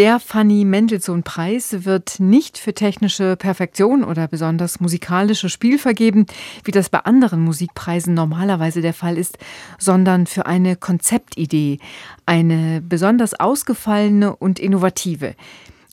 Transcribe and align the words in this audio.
Der 0.00 0.18
Fanny 0.18 0.64
Mendelssohn-Preis 0.64 1.84
wird 1.84 2.20
nicht 2.20 2.56
für 2.56 2.72
technische 2.72 3.36
Perfektion 3.36 4.02
oder 4.02 4.28
besonders 4.28 4.80
musikalische 4.80 5.50
Spiel 5.50 5.78
vergeben, 5.78 6.24
wie 6.64 6.70
das 6.70 6.88
bei 6.88 7.00
anderen 7.00 7.42
Musikpreisen 7.42 8.14
normalerweise 8.14 8.80
der 8.80 8.94
Fall 8.94 9.18
ist, 9.18 9.36
sondern 9.76 10.26
für 10.26 10.46
eine 10.46 10.76
Konzeptidee, 10.76 11.80
eine 12.24 12.80
besonders 12.80 13.38
ausgefallene 13.38 14.34
und 14.34 14.58
innovative. 14.58 15.34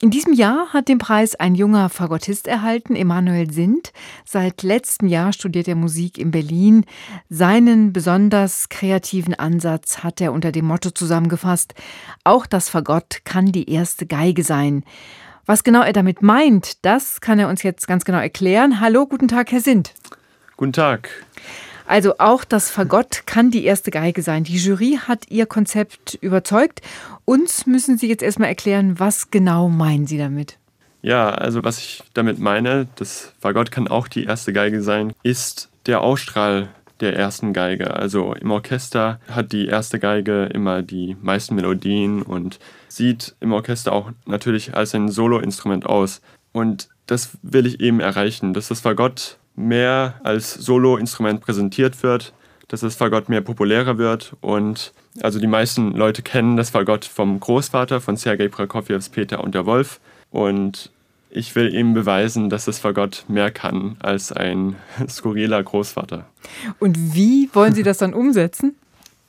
In 0.00 0.10
diesem 0.10 0.32
Jahr 0.32 0.72
hat 0.72 0.86
den 0.86 0.98
Preis 0.98 1.34
ein 1.34 1.56
junger 1.56 1.88
Fagottist 1.88 2.46
erhalten, 2.46 2.94
Emanuel 2.94 3.50
Sind. 3.50 3.92
Seit 4.24 4.62
letztem 4.62 5.08
Jahr 5.08 5.32
studiert 5.32 5.66
er 5.66 5.74
Musik 5.74 6.18
in 6.18 6.30
Berlin. 6.30 6.84
Seinen 7.28 7.92
besonders 7.92 8.68
kreativen 8.68 9.34
Ansatz 9.34 10.04
hat 10.04 10.20
er 10.20 10.32
unter 10.32 10.52
dem 10.52 10.66
Motto 10.66 10.90
zusammengefasst, 10.90 11.74
auch 12.22 12.46
das 12.46 12.68
Fagott 12.68 13.22
kann 13.24 13.46
die 13.46 13.68
erste 13.68 14.06
Geige 14.06 14.44
sein. 14.44 14.84
Was 15.46 15.64
genau 15.64 15.82
er 15.82 15.92
damit 15.92 16.22
meint, 16.22 16.84
das 16.84 17.20
kann 17.20 17.40
er 17.40 17.48
uns 17.48 17.64
jetzt 17.64 17.88
ganz 17.88 18.04
genau 18.04 18.18
erklären. 18.18 18.78
Hallo, 18.78 19.04
guten 19.04 19.26
Tag, 19.26 19.50
Herr 19.50 19.60
Sind. 19.60 19.94
Guten 20.56 20.74
Tag. 20.74 21.10
Also 21.88 22.18
auch 22.18 22.44
das 22.44 22.70
Fagott 22.70 23.22
kann 23.24 23.50
die 23.50 23.64
erste 23.64 23.90
Geige 23.90 24.20
sein. 24.20 24.44
Die 24.44 24.58
Jury 24.58 24.98
hat 25.08 25.30
ihr 25.30 25.46
Konzept 25.46 26.18
überzeugt. 26.20 26.82
Uns 27.24 27.66
müssen 27.66 27.96
Sie 27.96 28.08
jetzt 28.08 28.22
erstmal 28.22 28.50
erklären, 28.50 29.00
was 29.00 29.30
genau 29.30 29.70
meinen 29.70 30.06
Sie 30.06 30.18
damit? 30.18 30.58
Ja, 31.00 31.30
also 31.30 31.64
was 31.64 31.78
ich 31.78 32.02
damit 32.12 32.38
meine, 32.38 32.88
das 32.96 33.32
Fagott 33.40 33.70
kann 33.70 33.88
auch 33.88 34.06
die 34.06 34.24
erste 34.24 34.52
Geige 34.52 34.82
sein, 34.82 35.14
ist 35.22 35.70
der 35.86 36.02
Ausstrahl 36.02 36.68
der 37.00 37.16
ersten 37.16 37.54
Geige. 37.54 37.94
Also 37.94 38.34
im 38.34 38.50
Orchester 38.50 39.18
hat 39.30 39.52
die 39.52 39.66
erste 39.66 39.98
Geige 39.98 40.44
immer 40.44 40.82
die 40.82 41.16
meisten 41.22 41.54
Melodien 41.54 42.20
und 42.20 42.58
sieht 42.88 43.34
im 43.40 43.52
Orchester 43.52 43.92
auch 43.92 44.10
natürlich 44.26 44.74
als 44.74 44.94
ein 44.94 45.08
Soloinstrument 45.08 45.86
aus. 45.86 46.20
Und 46.52 46.90
das 47.06 47.30
will 47.40 47.64
ich 47.64 47.80
eben 47.80 48.00
erreichen, 48.00 48.52
dass 48.52 48.68
das 48.68 48.80
Fagott 48.80 49.38
mehr 49.58 50.14
als 50.22 50.54
Solo-Instrument 50.54 51.40
präsentiert 51.40 52.02
wird, 52.02 52.32
dass 52.68 52.80
das 52.80 52.94
Fagott 52.94 53.28
mehr 53.28 53.40
populärer 53.40 53.98
wird 53.98 54.36
und 54.40 54.92
also 55.20 55.40
die 55.40 55.46
meisten 55.46 55.92
Leute 55.92 56.22
kennen 56.22 56.56
das 56.56 56.70
Fagott 56.70 57.04
vom 57.04 57.40
Großvater 57.40 58.00
von 58.00 58.16
Sergei 58.16 58.48
Prokofjews 58.48 59.08
Peter 59.08 59.42
und 59.42 59.54
der 59.54 59.66
Wolf 59.66 60.00
und 60.30 60.90
ich 61.30 61.54
will 61.54 61.74
ihm 61.74 61.92
beweisen, 61.92 62.48
dass 62.48 62.66
das 62.66 62.78
Fagott 62.78 63.24
mehr 63.28 63.50
kann 63.50 63.96
als 64.00 64.32
ein 64.32 64.76
skurriler 65.08 65.62
Großvater. 65.62 66.24
Und 66.78 67.14
wie 67.14 67.50
wollen 67.52 67.74
Sie 67.74 67.82
das 67.82 67.98
dann 67.98 68.14
umsetzen? 68.14 68.76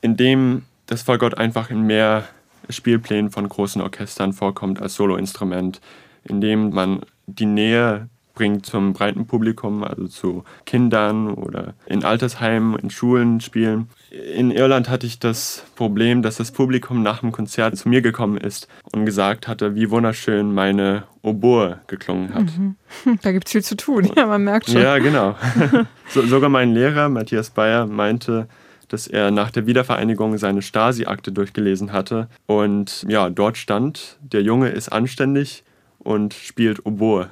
Indem 0.02 0.63
das 0.85 1.02
Fagott 1.02 1.38
einfach 1.38 1.69
in 1.69 1.81
mehr 1.81 2.23
Spielplänen 2.69 3.31
von 3.31 3.50
großen 3.50 3.81
Orchestern 3.81 4.33
vorkommt 4.33 4.81
als 4.81 4.95
Soloinstrument, 4.95 5.81
indem 6.23 6.69
man 6.69 7.02
die 7.25 7.45
Nähe 7.45 8.07
bringt 8.40 8.66
zum 8.66 8.94
breiten 8.94 9.28
Publikum, 9.28 9.84
also 9.84 10.08
zu 10.08 10.44
Kindern 10.66 11.34
oder 11.34 11.73
in 11.86 12.06
Altersheimen, 12.06 12.80
in 12.80 12.90
Schulen 12.90 13.42
spielen. 13.42 13.90
In 14.34 14.50
Irland 14.50 14.88
hatte 14.88 15.06
ich 15.06 15.20
das 15.20 15.66
Problem, 15.76 16.22
dass 16.22 16.38
das 16.38 16.54
Publikum 16.54 17.04
nach 17.04 17.20
dem 17.20 17.34
Konzert 17.34 17.76
zu 17.76 17.90
mir 17.90 18.02
gekommen 18.02 18.38
ist 18.38 18.70
und 18.94 19.06
gesagt 19.06 19.50
hatte, 19.50 19.76
wie 19.76 19.90
wunderschön 19.90 20.54
meine 20.54 21.04
Oboe 21.22 21.81
geklungen 21.88 22.34
hat. 22.34 22.46
Mhm. 22.58 22.76
Da 23.23 23.34
gibt 23.34 23.48
es 23.48 23.52
viel 23.52 23.64
zu 23.64 23.76
tun, 23.76 24.09
ja, 24.16 24.26
man 24.26 24.46
merkt 24.46 24.70
schon. 24.70 24.81
Ja, 24.81 25.00
genau. 25.00 25.36
so, 26.08 26.22
sogar 26.26 26.50
mein 26.50 26.74
Lehrer, 26.74 27.09
Matthias 27.09 27.50
Bayer, 27.50 27.88
meinte, 27.88 28.48
dass 28.88 29.06
er 29.06 29.31
nach 29.31 29.52
der 29.52 29.68
Wiedervereinigung 29.68 30.38
seine 30.38 30.62
Stasi-Akte 30.62 31.34
durchgelesen 31.34 31.92
hatte. 31.92 32.30
Und 32.46 33.06
ja, 33.09 33.30
dort 33.30 33.58
stand, 33.58 34.18
der 34.22 34.44
Junge 34.44 34.70
ist 34.70 34.88
anständig 34.88 35.66
und 35.98 36.34
spielt 36.34 36.86
Oboe 36.86 37.30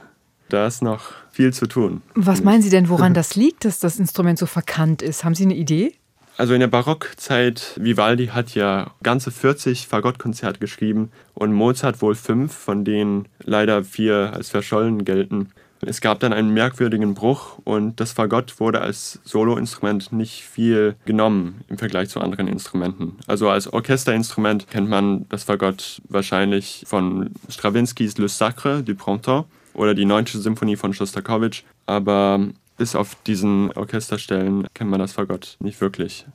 da 0.49 0.67
ist 0.67 0.81
noch 0.81 1.11
viel 1.31 1.53
zu 1.53 1.67
tun. 1.67 2.01
Was 2.15 2.43
meinen 2.43 2.61
Sie 2.61 2.69
denn, 2.69 2.89
woran 2.89 3.13
das 3.13 3.35
liegt, 3.35 3.65
dass 3.65 3.79
das 3.79 3.99
Instrument 3.99 4.39
so 4.39 4.45
verkannt 4.45 5.01
ist? 5.01 5.23
Haben 5.23 5.35
Sie 5.35 5.43
eine 5.43 5.55
Idee? 5.55 5.93
Also 6.37 6.53
in 6.53 6.59
der 6.59 6.67
Barockzeit, 6.67 7.73
Vivaldi 7.77 8.27
hat 8.27 8.53
ja 8.53 8.91
ganze 9.01 9.31
40 9.31 9.87
Fagottkonzerte 9.87 10.59
geschrieben 10.59 11.11
und 11.33 11.51
Mozart 11.51 12.01
wohl 12.03 12.13
fünf, 12.13 12.53
von 12.53 12.85
denen 12.85 13.27
leider 13.43 13.83
vier 13.83 14.33
als 14.33 14.51
verschollen 14.51 15.03
gelten. 15.03 15.49
Es 15.81 16.01
gab 16.01 16.19
dann 16.19 16.33
einen 16.33 16.53
merkwürdigen 16.53 17.13
Bruch 17.13 17.59
und 17.63 17.99
das 17.99 18.11
Fagott 18.11 18.59
wurde 18.59 18.81
als 18.81 19.19
Soloinstrument 19.23 20.11
nicht 20.11 20.43
viel 20.43 20.95
genommen 21.05 21.61
im 21.69 21.77
Vergleich 21.77 22.09
zu 22.09 22.19
anderen 22.19 22.47
Instrumenten. 22.47 23.17
Also 23.27 23.49
als 23.49 23.71
Orchesterinstrument 23.71 24.67
kennt 24.69 24.89
man 24.89 25.27
das 25.29 25.43
Fagott 25.43 26.01
wahrscheinlich 26.09 26.83
von 26.87 27.31
Stravinskys 27.49 28.17
Le 28.17 28.27
Sacre 28.27 28.83
du 28.83 28.95
Printemps 28.95 29.47
oder 29.77 29.93
die 29.93 30.05
9. 30.05 30.25
Symphonie 30.25 30.75
von 30.75 30.93
Shostakovich, 30.93 31.65
aber 31.85 32.49
bis 32.77 32.95
auf 32.95 33.15
diesen 33.25 33.71
Orchesterstellen 33.71 34.67
kennt 34.73 34.89
man 34.89 34.99
das 34.99 35.13
Fagott 35.13 35.57
nicht 35.59 35.79
wirklich. 35.81 36.25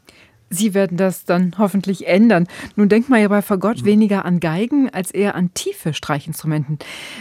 Sie 0.52 0.74
werden 0.74 0.98
das 0.98 1.24
dann 1.24 1.54
hoffentlich 1.56 2.06
ändern. 2.06 2.46
Nun 2.76 2.90
denkt 2.90 3.08
man 3.08 3.22
ja 3.22 3.28
bei 3.28 3.40
Fagott 3.40 3.82
mhm. 3.82 3.86
weniger 3.86 4.26
an 4.26 4.38
Geigen 4.38 4.90
als 4.90 5.10
eher 5.10 5.34
an 5.34 5.54
tiefe 5.54 5.94
Streichinstrumenten. 5.94 6.78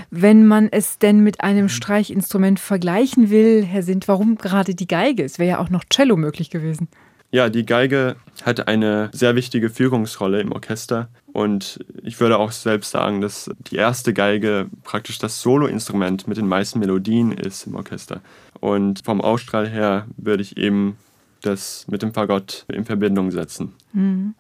Wenn 0.10 0.46
man 0.46 0.68
es 0.70 1.00
denn 1.00 1.22
mit 1.22 1.40
einem 1.40 1.64
mhm. 1.64 1.70
Streichinstrument 1.70 2.60
vergleichen 2.60 3.30
will, 3.30 3.64
Herr 3.64 3.84
Sint, 3.84 4.10
warum 4.10 4.36
gerade 4.36 4.76
die 4.76 4.88
Geige? 4.88 5.24
Es 5.24 5.40
wäre 5.40 5.52
ja 5.52 5.60
auch 5.60 5.70
noch 5.70 5.86
Cello 5.86 6.18
möglich 6.18 6.50
gewesen. 6.50 6.90
Ja, 7.34 7.48
die 7.48 7.66
Geige 7.66 8.18
hat 8.44 8.68
eine 8.68 9.10
sehr 9.14 9.38
wichtige 9.38 9.70
Führungsrolle 9.70 10.42
im 10.42 10.52
Orchester. 10.52 11.08
Und 11.34 11.80
ich 12.04 12.20
würde 12.20 12.38
auch 12.38 12.52
selbst 12.52 12.92
sagen, 12.92 13.22
dass 13.22 13.50
die 13.72 13.78
erste 13.78 14.14
Geige 14.14 14.70
praktisch 14.84 15.18
das 15.18 15.42
Soloinstrument 15.42 16.28
mit 16.28 16.38
den 16.38 16.48
meisten 16.48 16.80
Melodien 16.80 17.32
ist 17.32 17.68
im 17.68 17.76
Orchester. 17.76 18.22
Und 18.60 19.04
vom 19.06 19.22
Ausstrahl 19.22 19.68
her 19.68 20.08
würde 20.18 20.44
ich 20.44 20.58
eben 20.58 20.98
das 21.42 21.86
mit 21.90 22.02
dem 22.02 22.14
Fagott 22.14 22.66
in 22.68 22.86
Verbindung 22.86 23.32
setzen. 23.32 23.74
Mhm. 23.94 24.36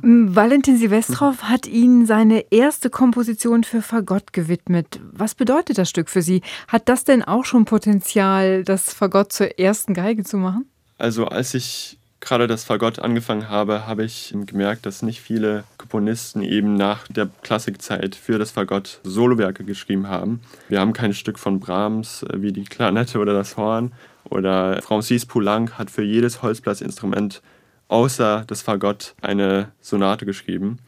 Valentin 0.00 0.76
Silvestrov 0.76 1.42
hat 1.44 1.66
Ihnen 1.66 2.06
seine 2.06 2.52
erste 2.52 2.90
Komposition 2.90 3.64
für 3.64 3.82
Fagott 3.82 4.32
gewidmet. 4.32 5.00
Was 5.12 5.34
bedeutet 5.34 5.78
das 5.78 5.90
Stück 5.90 6.08
für 6.08 6.22
Sie? 6.22 6.42
Hat 6.68 6.88
das 6.88 7.04
denn 7.04 7.24
auch 7.24 7.44
schon 7.44 7.64
Potenzial, 7.64 8.64
das 8.64 8.92
Fagott 8.92 9.32
zur 9.32 9.58
ersten 9.58 9.94
Geige 9.94 10.24
zu 10.24 10.36
machen? 10.36 10.66
Also 10.98 11.26
als 11.26 11.54
ich 11.54 11.98
gerade 12.20 12.46
das 12.46 12.64
Fagott 12.64 12.98
angefangen 12.98 13.48
habe, 13.48 13.86
habe 13.86 14.04
ich 14.04 14.34
gemerkt, 14.46 14.86
dass 14.86 15.02
nicht 15.02 15.20
viele 15.20 15.64
Komponisten 15.88 16.42
eben 16.42 16.74
nach 16.74 17.08
der 17.08 17.30
Klassikzeit 17.42 18.14
für 18.14 18.38
das 18.38 18.50
Fagott 18.50 19.00
Solowerke 19.04 19.64
geschrieben 19.64 20.06
haben. 20.06 20.40
Wir 20.68 20.80
haben 20.80 20.92
kein 20.92 21.14
Stück 21.14 21.38
von 21.38 21.60
Brahms 21.60 22.24
äh, 22.24 22.42
wie 22.42 22.52
die 22.52 22.64
Klarinette 22.64 23.18
oder 23.18 23.32
das 23.32 23.56
Horn 23.56 23.92
oder 24.24 24.82
Francis 24.82 25.24
Poulenc 25.24 25.78
hat 25.78 25.90
für 25.90 26.02
jedes 26.02 26.42
Holzblasinstrument 26.42 27.40
außer 27.88 28.44
das 28.46 28.60
Fagott 28.60 29.14
eine 29.22 29.72
Sonate 29.80 30.26
geschrieben. 30.26 30.78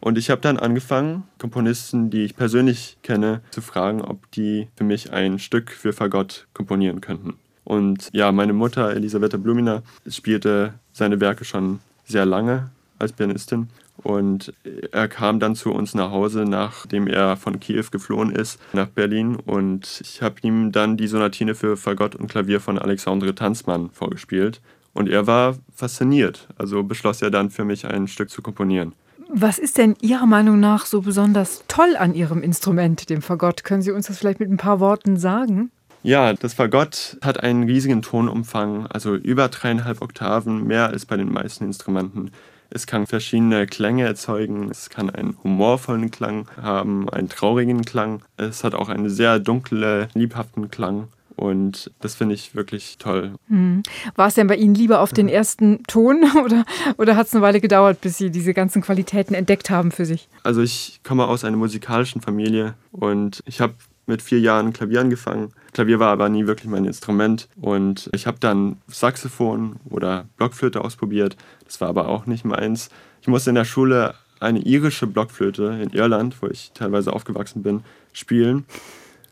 Und 0.00 0.18
ich 0.18 0.28
habe 0.28 0.42
dann 0.42 0.58
angefangen, 0.58 1.22
Komponisten, 1.38 2.10
die 2.10 2.24
ich 2.24 2.36
persönlich 2.36 2.98
kenne, 3.02 3.40
zu 3.52 3.62
fragen, 3.62 4.02
ob 4.02 4.30
die 4.32 4.68
für 4.76 4.84
mich 4.84 5.14
ein 5.14 5.38
Stück 5.38 5.70
für 5.70 5.94
Fagott 5.94 6.46
komponieren 6.52 7.00
könnten. 7.00 7.38
Und 7.64 8.10
ja, 8.12 8.32
meine 8.32 8.52
Mutter, 8.52 8.94
Elisabetta 8.94 9.38
Blumina, 9.38 9.82
spielte 10.06 10.74
seine 10.92 11.20
Werke 11.20 11.46
schon 11.46 11.78
sehr 12.04 12.26
lange 12.26 12.68
als 12.98 13.12
Pianistin. 13.12 13.68
Und 13.96 14.52
er 14.90 15.06
kam 15.08 15.38
dann 15.38 15.54
zu 15.54 15.72
uns 15.72 15.94
nach 15.94 16.10
Hause, 16.10 16.44
nachdem 16.44 17.06
er 17.06 17.36
von 17.36 17.60
Kiew 17.60 17.84
geflohen 17.90 18.30
ist, 18.30 18.58
nach 18.72 18.88
Berlin. 18.88 19.36
Und 19.36 20.00
ich 20.02 20.22
habe 20.22 20.36
ihm 20.42 20.72
dann 20.72 20.96
die 20.96 21.06
Sonatine 21.06 21.54
für 21.54 21.76
Fagott 21.76 22.16
und 22.16 22.28
Klavier 22.28 22.60
von 22.60 22.78
Alexandre 22.78 23.34
Tanzmann 23.34 23.90
vorgespielt. 23.90 24.60
Und 24.92 25.08
er 25.08 25.26
war 25.26 25.56
fasziniert. 25.74 26.48
Also 26.56 26.82
beschloss 26.82 27.22
er 27.22 27.30
dann 27.30 27.50
für 27.50 27.64
mich 27.64 27.86
ein 27.86 28.08
Stück 28.08 28.30
zu 28.30 28.42
komponieren. 28.42 28.92
Was 29.34 29.58
ist 29.58 29.78
denn 29.78 29.96
Ihrer 30.02 30.26
Meinung 30.26 30.60
nach 30.60 30.84
so 30.84 31.00
besonders 31.00 31.64
toll 31.66 31.96
an 31.98 32.14
Ihrem 32.14 32.42
Instrument, 32.42 33.08
dem 33.08 33.22
Fagott? 33.22 33.64
Können 33.64 33.80
Sie 33.80 33.90
uns 33.90 34.08
das 34.08 34.18
vielleicht 34.18 34.40
mit 34.40 34.50
ein 34.50 34.58
paar 34.58 34.78
Worten 34.78 35.16
sagen? 35.16 35.70
Ja, 36.02 36.34
das 36.34 36.54
Fagott 36.54 37.16
hat 37.22 37.42
einen 37.42 37.62
riesigen 37.62 38.02
Tonumfang, 38.02 38.86
also 38.88 39.14
über 39.14 39.48
dreieinhalb 39.48 40.02
Oktaven, 40.02 40.66
mehr 40.66 40.88
als 40.88 41.06
bei 41.06 41.16
den 41.16 41.32
meisten 41.32 41.64
Instrumenten. 41.64 42.32
Es 42.74 42.86
kann 42.86 43.06
verschiedene 43.06 43.66
Klänge 43.66 44.04
erzeugen, 44.04 44.70
es 44.70 44.88
kann 44.88 45.10
einen 45.10 45.36
humorvollen 45.42 46.10
Klang 46.10 46.48
haben, 46.60 47.08
einen 47.10 47.28
traurigen 47.28 47.84
Klang. 47.84 48.22
Es 48.38 48.64
hat 48.64 48.74
auch 48.74 48.88
einen 48.88 49.10
sehr 49.10 49.38
dunklen, 49.38 50.08
liebhaften 50.14 50.70
Klang. 50.70 51.08
Und 51.36 51.90
das 52.00 52.14
finde 52.14 52.34
ich 52.34 52.54
wirklich 52.54 52.98
toll. 52.98 53.32
Hm. 53.48 53.82
War 54.16 54.28
es 54.28 54.34
denn 54.34 54.46
bei 54.46 54.56
Ihnen 54.56 54.74
lieber 54.74 55.00
auf 55.00 55.12
den 55.12 55.28
ersten 55.28 55.82
Ton 55.84 56.24
oder, 56.44 56.64
oder 56.98 57.16
hat 57.16 57.26
es 57.26 57.34
eine 57.34 57.42
Weile 57.42 57.60
gedauert, 57.60 58.00
bis 58.00 58.18
Sie 58.18 58.30
diese 58.30 58.54
ganzen 58.54 58.82
Qualitäten 58.82 59.34
entdeckt 59.34 59.68
haben 59.68 59.92
für 59.92 60.06
sich? 60.06 60.28
Also 60.42 60.62
ich 60.62 61.00
komme 61.02 61.26
aus 61.26 61.44
einer 61.44 61.56
musikalischen 61.56 62.22
Familie 62.22 62.74
und 62.90 63.42
ich 63.44 63.60
habe 63.60 63.74
mit 64.06 64.22
vier 64.22 64.40
Jahren 64.40 64.72
Klavier 64.72 65.00
angefangen. 65.00 65.52
Klavier 65.72 65.98
war 65.98 66.12
aber 66.12 66.28
nie 66.28 66.46
wirklich 66.46 66.70
mein 66.70 66.84
Instrument 66.84 67.48
und 67.60 68.10
ich 68.12 68.26
habe 68.26 68.38
dann 68.38 68.76
Saxophon 68.88 69.76
oder 69.88 70.26
Blockflöte 70.36 70.82
ausprobiert. 70.82 71.36
Das 71.64 71.80
war 71.80 71.88
aber 71.88 72.08
auch 72.08 72.26
nicht 72.26 72.44
meins. 72.44 72.90
Ich 73.22 73.28
musste 73.28 73.50
in 73.50 73.56
der 73.56 73.64
Schule 73.64 74.14
eine 74.38 74.58
irische 74.60 75.06
Blockflöte 75.06 75.80
in 75.82 75.90
Irland, 75.90 76.36
wo 76.42 76.48
ich 76.48 76.72
teilweise 76.74 77.12
aufgewachsen 77.12 77.62
bin, 77.62 77.84
spielen. 78.12 78.64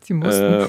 Sie 0.03 0.13
mussten. 0.13 0.41
Äh, 0.43 0.67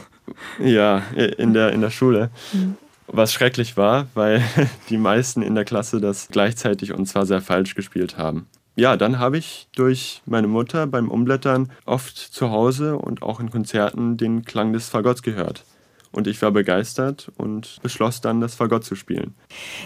ja, 0.59 0.99
in 1.39 1.55
der, 1.55 1.73
in 1.73 1.81
der 1.81 1.91
Schule. 1.91 2.31
Mhm. 2.53 2.77
Was 3.07 3.33
schrecklich 3.33 3.77
war, 3.77 4.09
weil 4.15 4.43
die 4.91 4.99
meisten 4.99 5.43
in 5.43 5.55
der 5.55 5.65
Klasse 5.65 6.01
das 6.01 6.29
gleichzeitig 6.31 6.93
und 6.93 7.07
zwar 7.07 7.25
sehr 7.25 7.41
falsch 7.41 7.75
gespielt 7.75 8.19
haben. 8.19 8.47
Ja, 8.75 8.97
dann 8.97 9.19
habe 9.19 9.37
ich 9.37 9.69
durch 9.77 10.23
meine 10.25 10.49
Mutter 10.49 10.87
beim 10.87 11.11
Umblättern 11.11 11.71
oft 11.85 12.17
zu 12.17 12.51
Hause 12.51 12.97
und 12.97 13.23
auch 13.23 13.39
in 13.39 13.51
Konzerten 13.51 14.17
den 14.17 14.45
Klang 14.45 14.73
des 14.73 14.89
Fagotts 14.89 15.23
gehört. 15.23 15.65
Und 16.11 16.27
ich 16.27 16.41
war 16.43 16.51
begeistert 16.51 17.33
und 17.37 17.79
beschloss 17.83 18.21
dann, 18.21 18.41
das 18.41 18.55
Fagott 18.55 18.85
zu 18.85 18.95
spielen. 18.95 19.35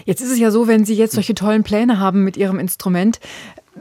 Jetzt 0.05 0.21
ist 0.21 0.31
es 0.31 0.39
ja 0.39 0.51
so, 0.51 0.67
wenn 0.67 0.85
Sie 0.85 0.93
jetzt 0.93 1.13
solche 1.13 1.35
tollen 1.35 1.63
Pläne 1.63 1.99
haben 1.99 2.23
mit 2.23 2.35
Ihrem 2.35 2.59
Instrument, 2.59 3.19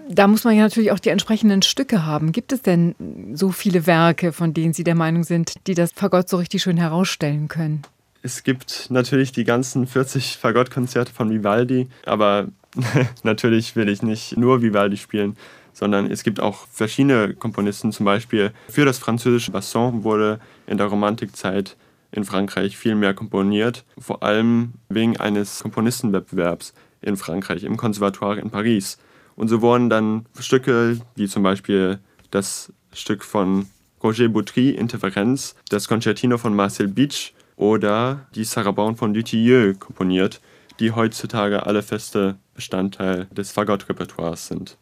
da 0.09 0.27
muss 0.29 0.45
man 0.45 0.57
ja 0.57 0.63
natürlich 0.63 0.93
auch 0.93 0.99
die 0.99 1.09
entsprechenden 1.09 1.63
Stücke 1.63 2.05
haben. 2.05 2.33
Gibt 2.33 2.53
es 2.53 2.63
denn 2.63 2.95
so 3.35 3.51
viele 3.51 3.87
Werke, 3.87 4.33
von 4.33 4.55
denen 4.55 4.75
Sie 4.75 4.85
der 4.85 4.95
Meinung 4.95 5.25
sind, 5.25 5.55
die 5.67 5.75
das 5.75 5.93
Fagott 5.93 6.29
so 6.29 6.37
richtig 6.37 6.63
schön 6.63 6.77
herausstellen 6.77 7.49
können? 7.49 7.83
Es 8.27 8.43
gibt 8.43 8.89
natürlich 8.91 9.31
die 9.31 9.45
ganzen 9.45 9.87
40 9.87 10.39
Fagottkonzerte 10.39 11.13
von 11.13 11.31
Vivaldi, 11.31 11.87
aber 12.07 12.49
natürlich 13.23 13.77
will 13.77 13.89
ich 13.89 14.03
nicht 14.03 14.37
nur 14.37 14.63
Vivaldi 14.63 14.97
spielen, 14.97 15.37
sondern 15.73 16.11
es 16.11 16.25
gibt 16.25 16.41
auch 16.41 16.67
verschiedene 16.67 17.35
Komponisten. 17.35 17.93
Zum 17.93 18.05
Beispiel 18.05 18.51
für 18.69 18.85
das 18.85 18.99
französische 18.99 19.53
Basson 19.53 20.03
wurde 20.03 20.41
in 20.67 20.77
der 20.77 20.89
Romantikzeit 20.89 21.77
in 22.11 22.25
Frankreich 22.25 22.77
viel 22.77 22.97
mehr 22.97 23.15
komponiert, 23.15 23.85
vor 23.97 24.25
allem 24.25 24.73
wegen 24.89 25.17
eines 25.19 25.61
Komponistenwettbewerbs 25.61 26.75
in 27.03 27.17
Frankreich 27.17 27.63
im 27.63 27.77
Konservatoire 27.77 28.41
in 28.41 28.51
Paris. 28.51 28.99
Und 29.37 29.47
so 29.47 29.63
wurden 29.63 29.89
dann 29.89 30.27
Stücke 30.41 30.99
wie 31.15 31.29
zum 31.29 31.45
Beispiel 31.45 32.01
das 32.33 32.73
Stück 32.93 33.23
von 33.23 33.67
Roger 34.03 34.29
Boutry, 34.29 34.71
Interferenz, 34.71 35.55
das 35.69 35.87
Concertino 35.87 36.39
von 36.39 36.57
Marcel 36.57 36.89
Beach 36.89 37.36
oder 37.57 38.27
die 38.35 38.45
Sarabande 38.45 38.99
von 38.99 39.15
Dutilleux 39.15 39.79
komponiert, 39.79 40.41
die 40.79 40.93
heutzutage 40.93 41.67
alle 41.67 41.83
feste 41.83 42.37
Bestandteil 42.55 43.27
des 43.27 43.51
Fagott-Repertoires 43.51 44.47
sind. 44.47 44.77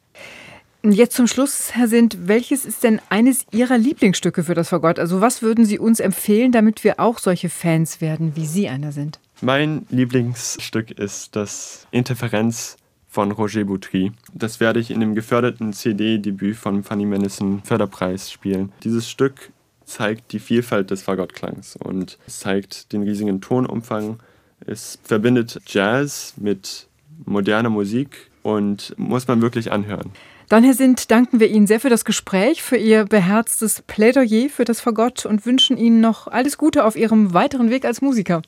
Jetzt 0.82 1.16
zum 1.16 1.26
Schluss, 1.26 1.74
Herr 1.74 1.88
Sind, 1.88 2.28
welches 2.28 2.66
ist 2.66 2.84
denn 2.84 3.00
eines 3.08 3.46
Ihrer 3.52 3.78
Lieblingsstücke 3.78 4.44
für 4.44 4.52
das 4.52 4.68
Fagott? 4.68 4.98
Also 4.98 5.22
was 5.22 5.40
würden 5.40 5.64
Sie 5.64 5.78
uns 5.78 5.98
empfehlen, 5.98 6.52
damit 6.52 6.84
wir 6.84 7.00
auch 7.00 7.18
solche 7.18 7.48
Fans 7.48 8.02
werden, 8.02 8.36
wie 8.36 8.44
Sie 8.44 8.68
einer 8.68 8.92
sind? 8.92 9.18
Mein 9.40 9.86
Lieblingsstück 9.88 10.90
ist 10.90 11.36
das 11.36 11.86
Interferenz 11.90 12.76
von 13.08 13.30
Roger 13.30 13.64
Boutry. 13.64 14.12
Das 14.34 14.60
werde 14.60 14.78
ich 14.78 14.90
in 14.90 15.00
dem 15.00 15.14
geförderten 15.14 15.72
CD-Debüt 15.72 16.56
von 16.56 16.82
Fanny 16.82 17.06
Mendelssohn 17.06 17.62
Förderpreis 17.64 18.30
spielen. 18.30 18.70
Dieses 18.82 19.08
Stück 19.08 19.52
zeigt 19.84 20.32
die 20.32 20.38
Vielfalt 20.38 20.90
des 20.90 21.02
Fagottklangs 21.02 21.76
und 21.76 22.18
es 22.26 22.40
zeigt 22.40 22.92
den 22.92 23.02
riesigen 23.02 23.40
Tonumfang. 23.40 24.18
Es 24.66 24.98
verbindet 25.02 25.60
Jazz 25.66 26.34
mit 26.36 26.86
moderner 27.24 27.70
Musik 27.70 28.30
und 28.42 28.94
muss 28.96 29.26
man 29.28 29.42
wirklich 29.42 29.72
anhören. 29.72 30.10
Dann, 30.48 30.62
Herr 30.62 30.74
Sint, 30.74 31.10
danken 31.10 31.40
wir 31.40 31.48
Ihnen 31.48 31.66
sehr 31.66 31.80
für 31.80 31.88
das 31.88 32.04
Gespräch, 32.04 32.62
für 32.62 32.76
Ihr 32.76 33.04
beherztes 33.04 33.82
Plädoyer 33.86 34.50
für 34.50 34.64
das 34.64 34.80
Fagott 34.80 35.24
und 35.24 35.46
wünschen 35.46 35.76
Ihnen 35.76 36.00
noch 36.00 36.28
alles 36.28 36.58
Gute 36.58 36.84
auf 36.84 36.96
Ihrem 36.96 37.32
weiteren 37.32 37.70
Weg 37.70 37.84
als 37.84 38.02
Musiker. 38.02 38.42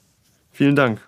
Vielen 0.52 0.76
Dank. 0.76 1.00